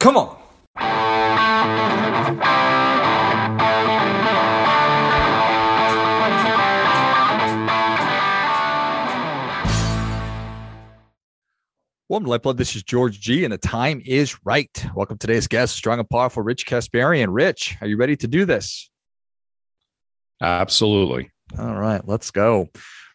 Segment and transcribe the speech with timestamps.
[0.00, 0.34] Come on.
[12.08, 12.56] Welcome to Lifeblood.
[12.56, 14.70] This is George G, and the time is right.
[14.96, 17.26] Welcome to today's guest, strong and powerful Rich Kasparian.
[17.28, 18.88] Rich, are you ready to do this?
[20.40, 21.30] Absolutely.
[21.58, 22.68] All right, let's go.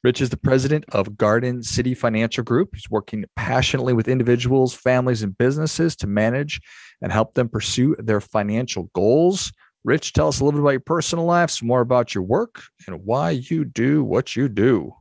[0.04, 2.76] Rich is the president of Garden City Financial Group.
[2.76, 6.62] He's working passionately with individuals, families, and businesses to manage
[7.02, 9.52] and help them pursue their financial goals.
[9.84, 12.62] Rich, tell us a little bit about your personal life, some more about your work,
[12.86, 14.94] and why you do what you do.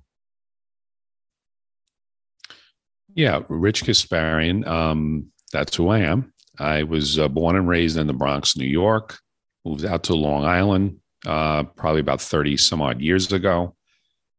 [3.14, 4.66] Yeah, Rich Kasparian.
[4.66, 6.32] Um, that's who I am.
[6.58, 9.18] I was uh, born and raised in the Bronx, New York.
[9.66, 13.74] Moved out to Long Island uh, probably about 30 some odd years ago.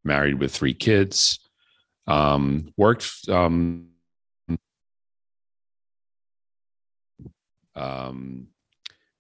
[0.04, 1.40] Married with three kids.
[2.08, 3.88] Um, worked um,
[7.76, 8.48] um,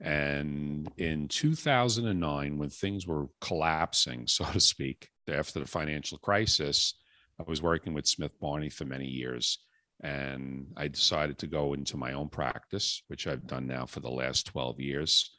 [0.01, 6.93] and in 2009, when things were collapsing, so to speak, after the financial crisis,
[7.39, 9.59] I was working with Smith Barney for many years,
[10.01, 14.11] and I decided to go into my own practice, which I've done now for the
[14.11, 15.31] last 12 years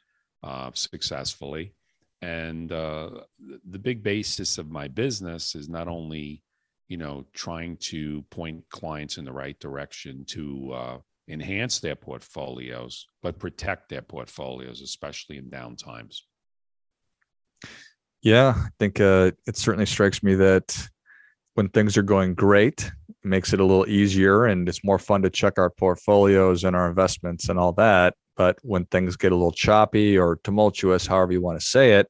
[0.43, 1.73] uh, successfully.
[2.21, 3.09] And uh,
[3.69, 6.43] the big basis of my business is not only,
[6.87, 13.07] you know, trying to point clients in the right direction to uh, enhance their portfolios,
[13.21, 16.23] but protect their portfolios, especially in down times.
[18.23, 20.89] Yeah, I think uh, it certainly strikes me that
[21.53, 25.21] when things are going great, it makes it a little easier and it's more fun
[25.21, 28.15] to check our portfolios and our investments and all that.
[28.37, 32.09] But when things get a little choppy or tumultuous, however you want to say it,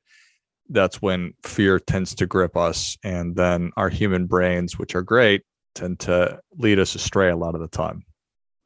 [0.70, 2.98] that's when fear tends to grip us.
[3.04, 7.56] And then our human brains, which are great, tend to lead us astray a lot
[7.56, 8.04] of the time.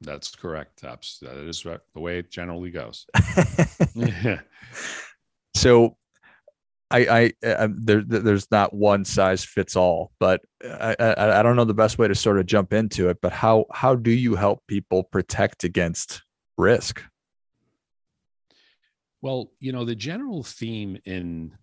[0.02, 0.82] That's correct.
[0.82, 3.06] That is the way it generally goes.
[5.56, 5.98] So
[6.90, 11.56] I, I, I there, there's not one size fits all, but I, I, I don't
[11.56, 13.20] know the best way to sort of jump into it.
[13.22, 16.24] But how, how do you help people protect against
[16.58, 17.04] risk?
[19.22, 21.54] Well, you know, the general theme in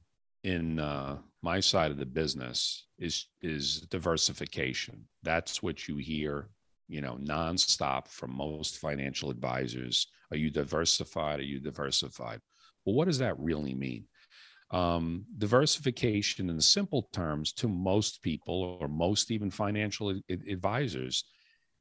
[0.44, 5.06] in uh, my side of the business is is diversification.
[5.22, 6.50] That's what you hear,
[6.88, 10.06] you know, nonstop from most financial advisors.
[10.30, 11.40] Are you diversified?
[11.40, 12.40] Are you diversified?
[12.84, 14.04] Well, what does that really mean?
[14.70, 21.24] Um, diversification, in simple terms, to most people or most even financial advisors,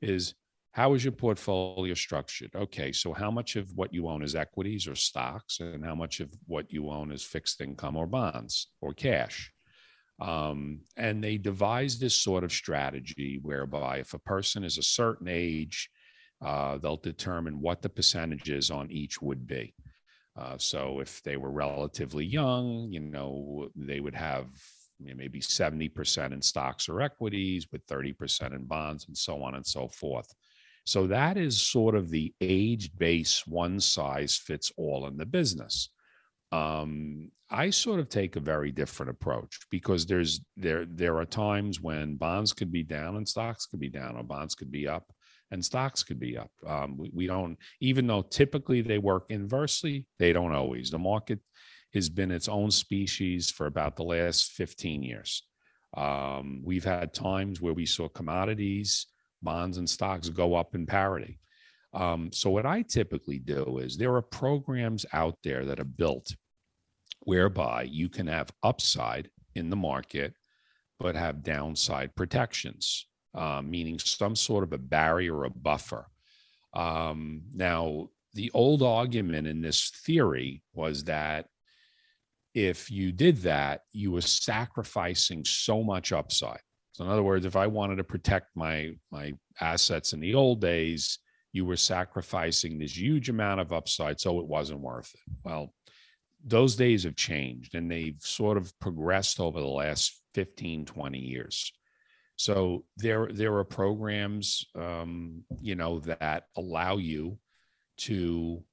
[0.01, 0.33] is
[0.71, 2.51] how is your portfolio structured?
[2.55, 6.19] Okay, so how much of what you own is equities or stocks, and how much
[6.19, 9.51] of what you own is fixed income or bonds or cash?
[10.19, 15.27] Um, and they devise this sort of strategy whereby if a person is a certain
[15.27, 15.89] age,
[16.43, 19.73] uh, they'll determine what the percentages on each would be.
[20.35, 24.47] Uh, so if they were relatively young, you know, they would have
[24.99, 29.87] maybe 70% in stocks or equities with 30% in bonds and so on and so
[29.87, 30.33] forth.
[30.87, 35.89] So that is sort of the age base, one size fits all in the business.
[36.53, 41.81] Um, I sort of take a very different approach because there's there there are times
[41.81, 45.11] when bonds could be down and stocks could be down or bonds could be up
[45.51, 46.51] and stocks could be up.
[46.65, 50.89] Um, we, we don't, even though typically they work inversely, they don't always.
[50.89, 51.39] The market
[51.93, 55.43] has been its own species for about the last 15 years.
[55.97, 59.07] Um, we've had times where we saw commodities,
[59.41, 61.39] bonds, and stocks go up in parity.
[61.93, 66.35] Um, so, what I typically do is there are programs out there that are built
[67.21, 70.33] whereby you can have upside in the market,
[70.99, 76.07] but have downside protections uh, meaning some sort of a barrier or a buffer.
[76.73, 81.47] Um, now, the old argument in this theory was that
[82.53, 86.59] if you did that, you were sacrificing so much upside.
[86.97, 90.61] So, in other words, if I wanted to protect my my assets in the old
[90.61, 91.19] days,
[91.51, 95.21] you were sacrificing this huge amount of upside, so it wasn't worth it.
[95.43, 95.75] Well,
[96.43, 101.71] those days have changed and they've sort of progressed over the last 15, 20 years.
[102.35, 107.37] So there there are programs, um, you know, that allow you
[107.97, 108.63] to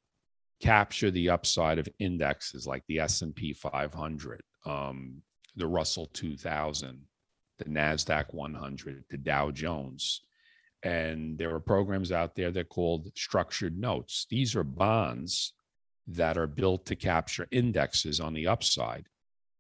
[0.61, 5.21] capture the upside of indexes like the S and P 500, um,
[5.57, 7.03] the Russell 2000,
[7.59, 10.23] the Nasdaq 100, the Dow Jones,
[10.83, 14.27] and there are programs out there that are called structured notes.
[14.29, 15.55] These are bonds
[16.07, 19.09] that are built to capture indexes on the upside,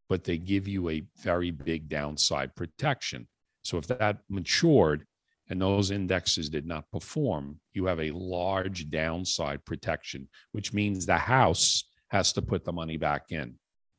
[0.08, 3.26] but they give you a very big downside protection.
[3.62, 5.06] So if that matured
[5.49, 11.17] and those indexes did not perform, you have a large downside protection, which means the
[11.17, 13.55] house has to put the money back in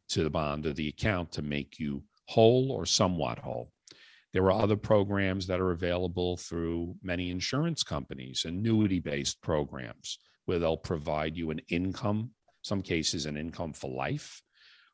[0.10, 3.72] to the bond or the account to make you whole or somewhat whole.
[4.36, 10.60] There are other programs that are available through many insurance companies, annuity based programs, where
[10.60, 14.42] they'll provide you an income, some cases, an income for life,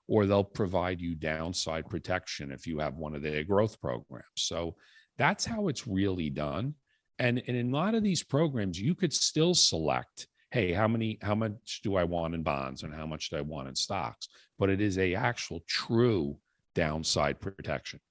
[0.07, 4.27] or they'll provide you downside protection if you have one of their growth programs.
[4.35, 4.75] So
[5.17, 6.75] that's how it's really done.
[7.17, 11.17] And, and in a lot of these programs, you could still select hey how many
[11.21, 14.27] how much do i want in bonds and how much do i want in stocks
[14.59, 16.37] but it is a actual true
[16.75, 18.01] downside protection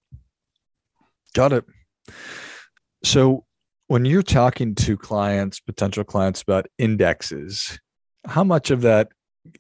[1.35, 1.65] Got it.
[3.05, 3.45] So
[3.87, 7.79] when you're talking to clients, potential clients about indexes,
[8.27, 9.09] how much of that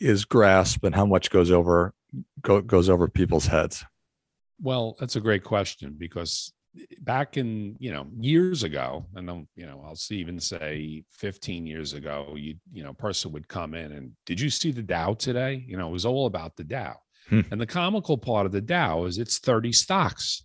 [0.00, 1.92] is grasp and how much goes over
[2.42, 3.84] go, goes over people's heads?
[4.60, 6.52] Well, that's a great question because
[7.00, 11.94] back in you know years ago, and then you know I'll even say 15 years
[11.94, 15.64] ago, you you know person would come in and did you see the Dow today?
[15.66, 16.96] You know it was all about the Dow,
[17.28, 17.40] hmm.
[17.50, 20.44] and the comical part of the Dow is it's 30 stocks.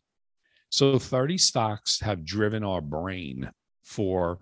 [0.75, 3.49] So 30 stocks have driven our brain
[3.85, 4.39] for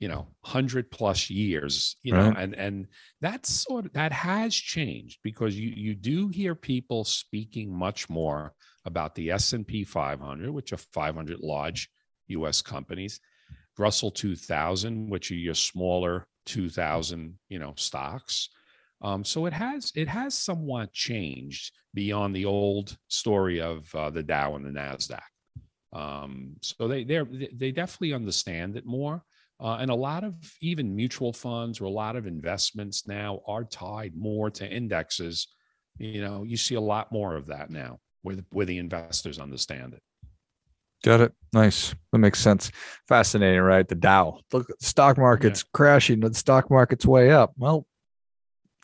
[0.00, 2.88] you know 100 plus years you know and and
[3.20, 8.52] that's sort of that has changed because you you do hear people speaking much more
[8.84, 11.88] about the S&P 500 which are 500 large
[12.26, 13.20] US companies
[13.78, 18.48] Russell 2000 which are your smaller 2000 you know stocks.
[19.02, 24.24] Um, so it has it has somewhat changed beyond the old story of uh, the
[24.24, 25.29] Dow and the Nasdaq
[25.92, 27.22] um, so they they
[27.52, 29.22] they definitely understand it more.
[29.62, 33.64] Uh, and a lot of even mutual funds or a lot of investments now are
[33.64, 35.48] tied more to indexes.
[35.98, 39.38] You know, you see a lot more of that now where the, where the investors
[39.38, 40.02] understand it.
[41.04, 41.32] Got it.
[41.52, 41.94] Nice.
[42.12, 42.70] That makes sense.
[43.06, 43.86] Fascinating, right?
[43.86, 44.40] The Dow.
[44.52, 45.70] Look, the stock market's yeah.
[45.74, 46.20] crashing.
[46.20, 47.52] The stock market's way up.
[47.58, 47.86] Well,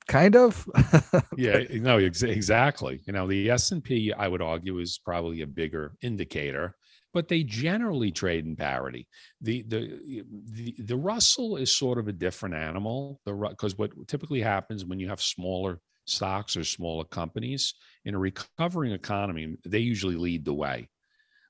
[0.09, 0.67] kind of.
[1.37, 1.63] yeah.
[1.73, 1.99] No.
[1.99, 3.01] Ex- exactly.
[3.07, 6.75] You know, the S and P, I would argue, is probably a bigger indicator
[7.17, 9.09] but they generally trade in parity.
[9.41, 13.23] The the the, the Russell is sort of a different animal.
[13.25, 17.73] The because what typically happens when you have smaller stocks or smaller companies
[18.05, 20.91] in a recovering economy, they usually lead the way.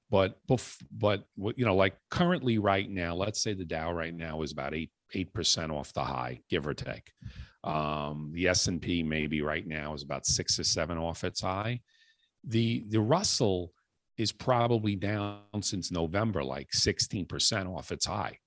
[0.08, 1.24] But but
[1.56, 4.92] you know, like currently right now, let's say the Dow right now is about eight
[5.14, 7.10] eight percent off the high, give or take.
[7.64, 11.40] Um, the S and P maybe right now is about six or seven off its
[11.40, 11.80] high.
[12.44, 13.72] The the Russell
[14.18, 18.38] is probably down since November, like 16% off its high.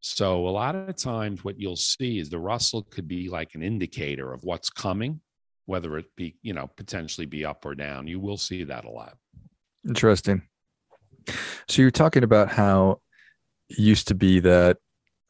[0.00, 3.62] So a lot of times what you'll see is the Russell could be like an
[3.62, 5.20] indicator of what's coming,
[5.66, 8.06] whether it be, you know, potentially be up or down.
[8.06, 9.16] You will see that a lot.
[9.86, 10.42] Interesting.
[11.68, 13.00] So you're talking about how
[13.68, 14.78] it used to be that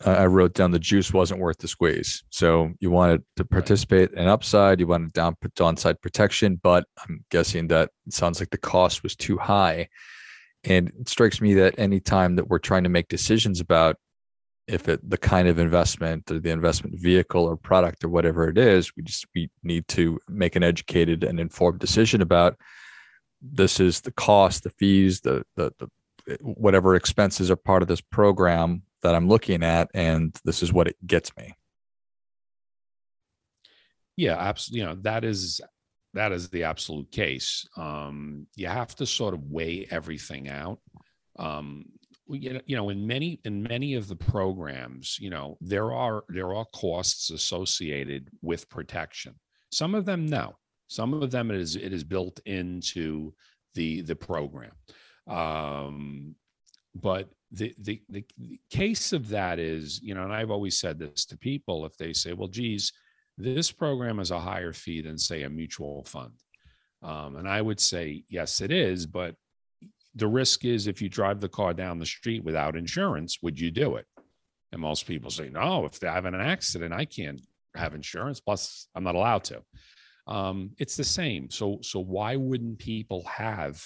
[0.04, 2.24] uh, I wrote down the juice wasn't worth the squeeze.
[2.30, 7.68] So you wanted to participate in upside, you wanted down downside protection, but I'm guessing
[7.68, 9.88] that it sounds like the cost was too high.
[10.64, 13.96] And it strikes me that any time that we're trying to make decisions about
[14.66, 18.56] if it the kind of investment or the investment vehicle or product or whatever it
[18.56, 22.56] is, we just we need to make an educated and informed decision about
[23.42, 25.88] this is the cost, the fees, the the, the
[26.40, 30.88] whatever expenses are part of this program that I'm looking at, and this is what
[30.88, 31.54] it gets me.
[34.16, 34.80] Yeah, absolutely.
[34.80, 35.60] You know, that is
[36.14, 37.66] that is the absolute case.
[37.76, 40.80] Um, you have to sort of weigh everything out.
[41.38, 41.86] Um,
[42.28, 46.64] you know, in many in many of the programs, you know, there are there are
[46.74, 49.34] costs associated with protection.
[49.72, 50.56] Some of them, no.
[50.88, 53.32] Some of them it is it is built into
[53.74, 54.72] the the program.
[55.26, 56.34] Um,
[56.94, 58.24] but the, the, the
[58.70, 62.12] case of that is, you know, and I've always said this to people if they
[62.12, 62.92] say, well, geez,
[63.36, 66.32] this program is a higher fee than, say, a mutual fund.
[67.02, 69.06] Um, and I would say, yes, it is.
[69.06, 69.34] But
[70.14, 73.70] the risk is if you drive the car down the street without insurance, would you
[73.70, 74.06] do it?
[74.72, 77.40] And most people say, no, if they have an accident, I can't
[77.74, 78.40] have insurance.
[78.40, 79.62] Plus, I'm not allowed to.
[80.26, 81.50] Um, it's the same.
[81.50, 83.82] So, so why wouldn't people have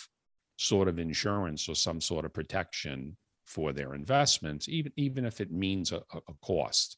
[0.56, 5.50] sort of insurance or some sort of protection for their investments, even even if it
[5.50, 6.96] means a, a cost.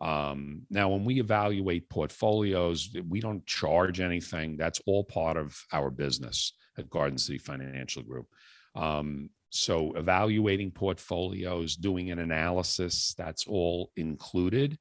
[0.00, 4.56] Um, now, when we evaluate portfolios, we don't charge anything.
[4.56, 8.26] That's all part of our business at Garden City Financial Group.
[8.74, 14.78] Um, so, evaluating portfolios, doing an analysis, that's all included.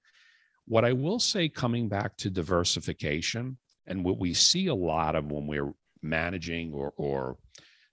[0.66, 3.58] What I will say, coming back to diversification,
[3.88, 7.38] and what we see a lot of when we're managing or, or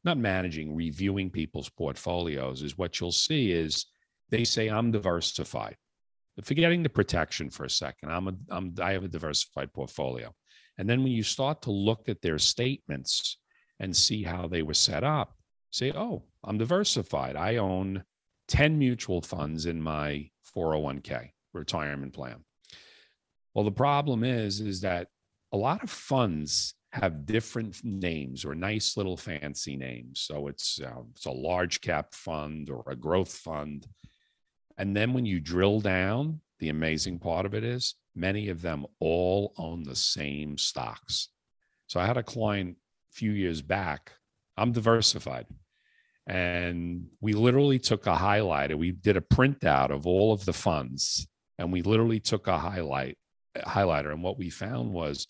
[0.05, 3.87] not managing, reviewing people's portfolios is what you'll see is
[4.31, 5.77] they say I'm diversified.
[6.43, 10.35] Forgetting the protection for a second, I'm a I'm I have a diversified portfolio.
[10.79, 13.39] And then when you start to look at their statements
[13.79, 15.37] and see how they were set up,
[15.71, 17.37] say, oh, I'm diversified.
[17.37, 18.05] I own
[18.49, 22.45] 10 mutual funds in my 401k retirement plan.
[23.55, 25.09] Well, the problem is, is that
[25.53, 30.21] a lot of funds have different names or nice little fancy names.
[30.21, 33.87] So it's uh, it's a large cap fund or a growth fund.
[34.79, 38.87] And then when you drill down, the amazing part of it is many of them
[39.01, 41.29] all own the same stocks.
[41.87, 42.77] So I had a client
[43.11, 44.13] a few years back.
[44.57, 45.47] I'm diversified.
[46.27, 48.77] And we literally took a highlighter.
[48.77, 51.27] We did a printout of all of the funds
[51.59, 53.19] and we literally took a highlight
[53.57, 54.13] highlighter.
[54.13, 55.27] And what we found was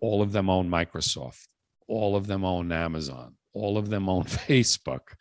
[0.00, 1.46] all of them own Microsoft,
[1.88, 5.14] all of them own Amazon, all of them own Facebook.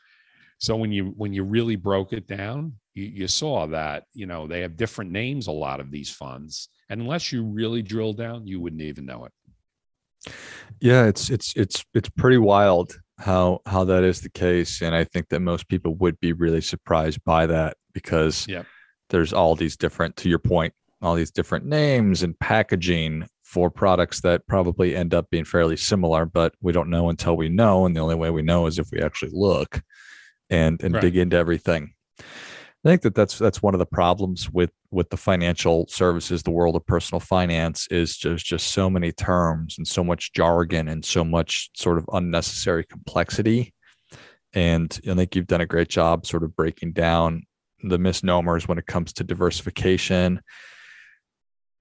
[0.60, 4.48] So when you when you really broke it down, you, you saw that you know
[4.48, 5.48] they have different names.
[5.48, 9.26] A lot of these funds, and unless you really drill down, you wouldn't even know
[9.26, 10.34] it.
[10.80, 15.04] Yeah, it's it's it's it's pretty wild how how that is the case, and I
[15.04, 18.66] think that most people would be really surprised by that because yep.
[19.10, 24.22] there's all these different, to your point, all these different names and packaging for products
[24.22, 27.86] that probably end up being fairly similar, but we don't know until we know.
[27.86, 29.84] And the only way we know is if we actually look
[30.50, 31.02] and and right.
[31.02, 31.94] dig into everything.
[32.20, 36.50] I think that that's that's one of the problems with with the financial services, the
[36.50, 41.06] world of personal finance, is just just so many terms and so much jargon and
[41.06, 43.72] so much sort of unnecessary complexity.
[44.54, 47.44] And I think you've done a great job sort of breaking down
[47.84, 50.42] the misnomers when it comes to diversification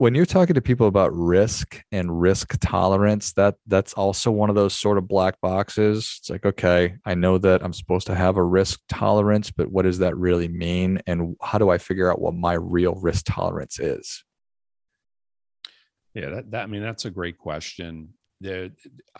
[0.02, 4.56] when you're talking to people about risk and risk tolerance that that's also one of
[4.56, 6.16] those sort of black boxes.
[6.18, 9.84] It's like okay i know that i'm supposed to have a risk tolerance but what
[9.84, 11.00] does that really mean?
[11.06, 14.24] And how do i figure out what my real risk tolerance is?
[16.14, 18.08] Yeah that, that i mean that's a great question.
[18.40, 18.70] There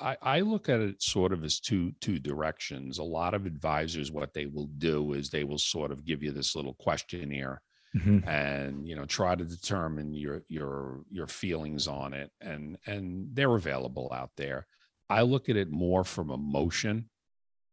[0.01, 2.99] I, I look at it sort of as two two directions.
[2.99, 6.33] A lot of advisors what they will do is they will sort of give you
[6.33, 7.63] this little questionnaire
[7.97, 8.29] mm-hmm.
[8.29, 13.55] and you know try to determine your your your feelings on it and and they're
[13.55, 14.67] available out there.
[15.09, 17.11] I look at it more from emotion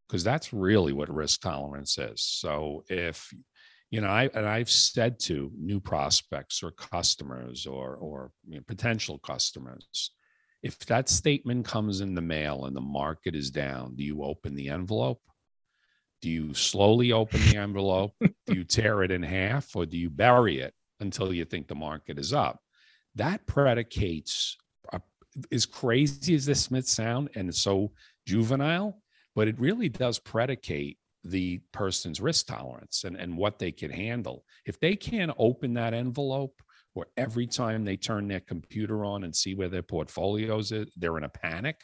[0.06, 2.22] because that's really what risk tolerance is.
[2.22, 3.32] So if
[3.90, 8.62] you know i and i've said to new prospects or customers or or you know,
[8.66, 10.12] potential customers
[10.62, 14.54] if that statement comes in the mail and the market is down do you open
[14.54, 15.20] the envelope
[16.20, 18.12] do you slowly open the envelope?
[18.20, 21.74] do you tear it in half or do you bury it until you think the
[21.74, 22.60] market is up?
[23.14, 24.56] That predicates,
[24.92, 24.98] uh,
[25.50, 27.92] as crazy as this may sound and so
[28.26, 29.02] juvenile,
[29.34, 34.44] but it really does predicate the person's risk tolerance and, and what they can handle.
[34.66, 36.54] If they can't open that envelope,
[36.94, 41.18] or every time they turn their computer on and see where their portfolios are, they're
[41.18, 41.80] in a panic,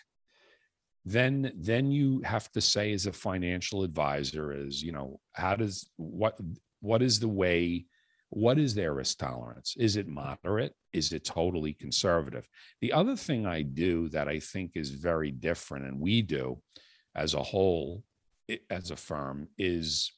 [1.08, 5.88] then then you have to say as a financial advisor is you know how does
[5.96, 6.36] what
[6.80, 7.86] what is the way
[8.30, 9.76] what is their risk tolerance?
[9.78, 10.74] Is it moderate?
[10.92, 12.48] Is it totally conservative?
[12.80, 16.60] The other thing i do that i think is very different and we do
[17.14, 18.02] as a whole
[18.68, 20.12] as a firm is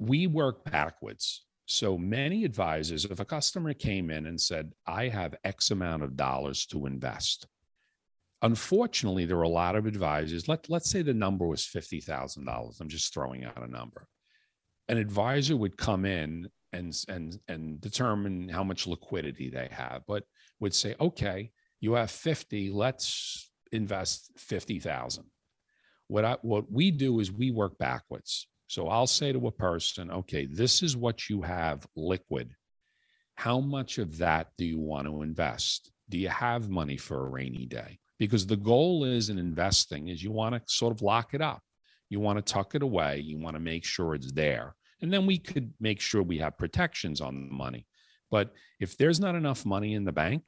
[0.00, 1.44] we work backwards.
[1.66, 6.16] So many advisors if a customer came in and said i have x amount of
[6.16, 7.46] dollars to invest
[8.42, 10.48] unfortunately, there are a lot of advisors.
[10.48, 12.80] Let, let's say the number was $50,000.
[12.80, 14.06] I'm just throwing out a number.
[14.88, 20.24] An advisor would come in and, and, and determine how much liquidity they have, but
[20.60, 25.24] would say, okay, you have 50, let's invest 50,000.
[26.08, 28.48] What I, what we do is we work backwards.
[28.66, 32.54] So I'll say to a person, okay, this is what you have liquid.
[33.34, 35.90] How much of that do you want to invest?
[36.08, 37.98] Do you have money for a rainy day?
[38.18, 41.62] Because the goal is in investing is you want to sort of lock it up.
[42.08, 43.18] You want to tuck it away.
[43.18, 44.74] You want to make sure it's there.
[45.00, 47.86] And then we could make sure we have protections on the money.
[48.30, 50.42] But if there's not enough money in the bank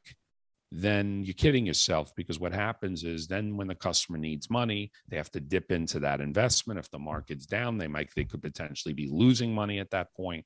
[0.73, 5.17] then you're kidding yourself because what happens is then when the customer needs money they
[5.17, 6.79] have to dip into that investment.
[6.79, 10.45] If the market's down they might they could potentially be losing money at that point.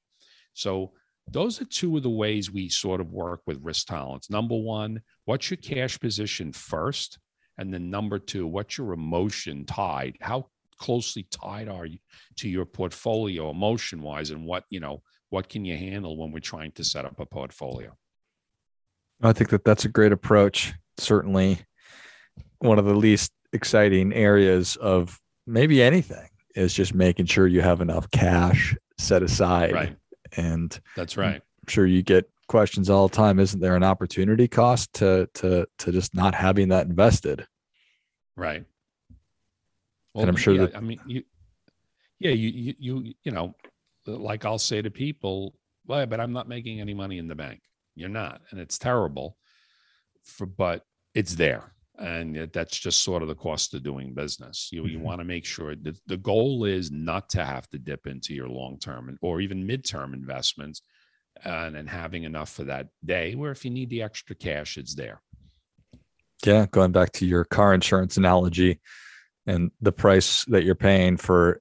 [0.54, 0.93] So
[1.31, 4.31] those are two of the ways we sort of work with risk tolerance.
[4.31, 7.19] Number one, what's your cash position first?
[7.59, 10.16] And then number two, what's your emotion tied?
[10.21, 11.99] How closely tied are you
[12.37, 14.31] to your portfolio emotion wise?
[14.31, 17.26] And what, you know, what can you handle when we're trying to set up a
[17.26, 17.97] portfolio?
[19.23, 20.75] I think that that's a great approach.
[20.99, 21.61] Certainly
[22.59, 27.81] one of the least exciting areas of maybe anything is just making sure you have
[27.81, 29.73] enough cash set aside.
[29.73, 29.97] Right.
[30.36, 31.36] And That's right.
[31.36, 33.38] I'm sure you get questions all the time.
[33.38, 37.46] Isn't there an opportunity cost to to to just not having that invested?
[38.36, 38.64] Right.
[40.16, 41.22] And I'm sure yeah, that- I mean, you,
[42.20, 43.54] yeah, you, you, you, you know,
[44.06, 47.60] like I'll say to people, well, but I'm not making any money in the bank.
[47.96, 49.36] You're not, and it's terrible.
[50.22, 54.68] For but it's there, and that's just sort of the cost of doing business.
[54.72, 55.02] You you Mhm.
[55.02, 58.48] want to make sure that the goal is not to have to dip into your
[58.48, 60.82] long term or even midterm investments,
[61.44, 63.34] and and having enough for that day.
[63.34, 65.22] Where if you need the extra cash, it's there.
[66.44, 68.80] Yeah, going back to your car insurance analogy
[69.46, 71.60] and the price that you're paying for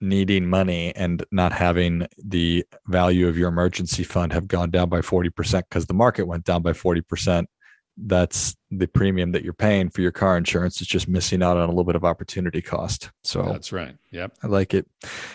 [0.00, 5.00] needing money and not having the value of your emergency fund have gone down by
[5.00, 7.48] 40% because the market went down by 40%.
[7.96, 10.80] That's the premium that you're paying for your car insurance.
[10.80, 13.10] It's just missing out on a little bit of opportunity cost.
[13.22, 13.96] So That's right.
[14.10, 14.38] Yep.
[14.42, 14.86] I like it.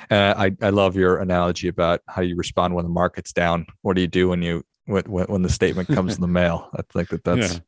[0.10, 3.68] Uh, I I love your analogy about how you respond when the market's down.
[3.84, 6.70] What do you do when you when when, when the statement comes in the mail?
[6.76, 7.60] I think that that's Yeah.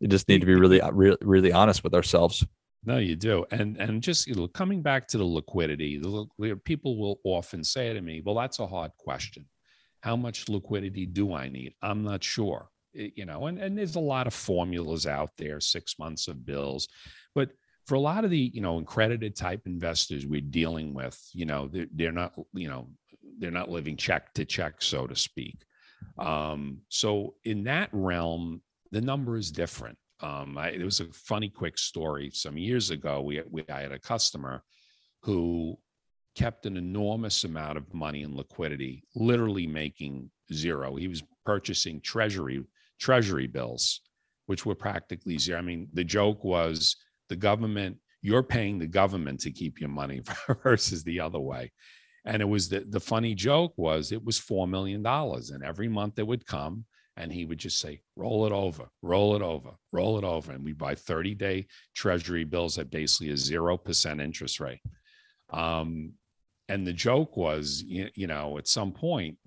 [0.00, 2.44] you just need to be really really really honest with ourselves.
[2.84, 6.98] No, you do, and and just you know, coming back to the liquidity, the, people
[6.98, 9.46] will often say to me, "Well, that's a hard question.
[10.00, 11.74] How much liquidity do I need?
[11.82, 15.60] I'm not sure." It- you know, and and there's a lot of formulas out there,
[15.60, 16.88] six months of bills,
[17.34, 17.50] but
[17.86, 21.68] for a lot of the you know accredited type investors we're dealing with, you know,
[21.68, 22.88] they're, they're not you know
[23.38, 25.56] they're not living check to check, so to speak.
[26.18, 28.62] Um, so in that realm,
[28.92, 29.98] the number is different.
[30.20, 32.30] Um, I, it was a funny, quick story.
[32.32, 34.62] Some years ago, we, we I had a customer
[35.22, 35.76] who
[36.34, 40.96] kept an enormous amount of money in liquidity, literally making zero.
[40.96, 42.64] He was purchasing treasury
[42.98, 44.00] treasury bills,
[44.46, 45.58] which were practically zero.
[45.58, 46.96] I mean, the joke was
[47.28, 47.98] the government.
[48.22, 50.22] You're paying the government to keep your money
[50.62, 51.72] versus the other way.
[52.24, 55.06] And it was the, the funny joke was it was $4 million.
[55.06, 56.84] And every month it would come
[57.16, 60.52] and he would just say, roll it over, roll it over, roll it over.
[60.52, 64.80] And we buy 30 day treasury bills at basically a 0% interest rate.
[65.50, 66.12] Um,
[66.68, 69.38] and the joke was, you, you know, at some point,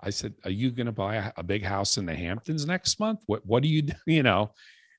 [0.00, 3.00] I said, Are you going to buy a, a big house in the Hamptons next
[3.00, 3.20] month?
[3.26, 3.94] What, what do you do?
[4.06, 4.52] You know,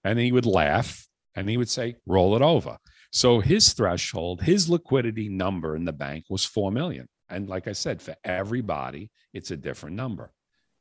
[0.04, 2.78] and he would laugh and he would say, roll it over.
[3.12, 7.08] So his threshold, his liquidity number in the bank was 4 million.
[7.30, 10.32] And like I said, for everybody, it's a different number.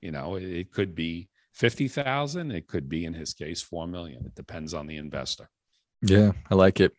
[0.00, 2.50] You know, it, it could be 50,000.
[2.50, 4.24] It could be, in his case, 4 million.
[4.26, 5.48] It depends on the investor.
[6.02, 6.92] Yeah, I like it.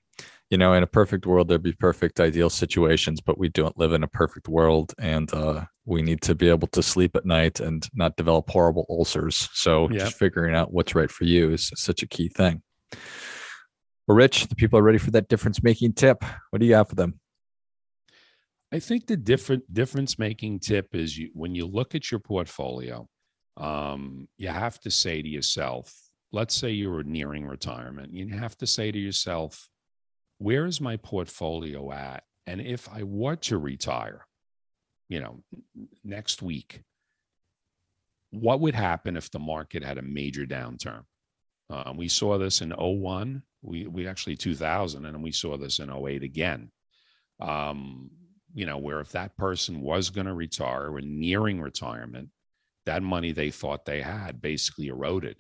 [0.49, 3.93] You know, in a perfect world, there'd be perfect ideal situations, but we don't live
[3.93, 7.59] in a perfect world, and uh, we need to be able to sleep at night
[7.59, 9.47] and not develop horrible ulcers.
[9.53, 12.63] So, just figuring out what's right for you is such a key thing.
[14.07, 16.25] Well, Rich, the people are ready for that difference making tip.
[16.49, 17.19] What do you have for them?
[18.71, 23.07] I think the different difference making tip is you when you look at your portfolio,
[23.57, 25.93] um, you have to say to yourself,
[26.31, 29.69] let's say you're nearing retirement, you have to say to yourself,
[30.39, 32.23] where is my portfolio at?
[32.47, 34.25] And if I were to retire,
[35.08, 35.43] you know,
[36.04, 36.82] next week,
[38.32, 41.04] what would happen if the market had a major downturn?
[41.69, 45.91] Uh, we saw this in 01, we, we actually 2000, and we saw this in
[45.91, 46.71] 08 again.
[47.39, 48.10] Um,
[48.54, 52.30] you know, where if that person was going to retire or nearing retirement,
[52.86, 55.36] that money they thought they had basically eroded.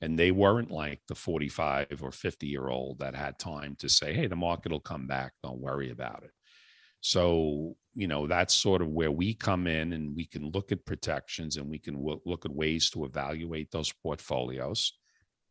[0.00, 4.12] And they weren't like the 45 or 50 year old that had time to say,
[4.12, 5.32] hey, the market will come back.
[5.42, 6.32] Don't worry about it.
[7.00, 10.84] So, you know, that's sort of where we come in and we can look at
[10.84, 14.92] protections and we can wo- look at ways to evaluate those portfolios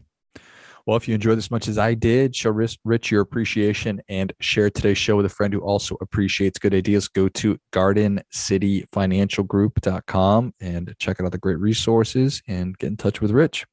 [0.86, 4.32] Well, if you enjoyed this as much as I did, show Rich your appreciation and
[4.40, 7.08] share today's show with a friend who also appreciates good ideas.
[7.08, 13.66] Go to gardencityfinancialgroup.com and check out the great resources and get in touch with Rich.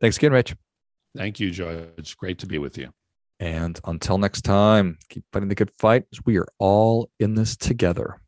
[0.00, 0.54] Thanks again, Rich.
[1.16, 1.48] Thank you.
[1.98, 2.90] It's great to be with you.
[3.40, 6.04] And until next time, keep fighting the good fight.
[6.12, 8.20] as We are all in this together.